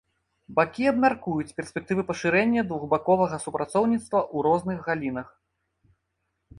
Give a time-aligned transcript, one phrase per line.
[0.59, 5.27] Бакі абмяркуюць перспектывы пашырэння двухбаковага супрацоўніцтва ў розных галінах.